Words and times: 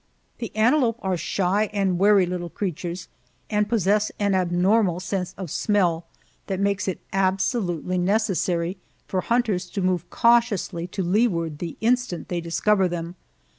The 0.39 0.51
antelope 0.55 0.97
are 1.03 1.15
shy 1.15 1.69
and 1.71 1.99
wary 1.99 2.25
little 2.25 2.49
creatures, 2.49 3.07
and 3.51 3.69
possess 3.69 4.11
an 4.19 4.33
abnormal 4.33 4.99
sense 4.99 5.35
of 5.37 5.51
smell 5.51 6.07
that 6.47 6.59
makes 6.59 6.87
it 6.87 6.99
absolutely 7.13 7.99
necessary 7.99 8.77
for 9.07 9.21
hunters 9.21 9.69
to 9.69 9.79
move 9.83 10.09
cautiously 10.09 10.87
to 10.87 11.03
leeward 11.03 11.59
the 11.59 11.77
instant 11.81 12.29
they 12.29 12.41
discover 12.41 12.87
them. 12.87 13.13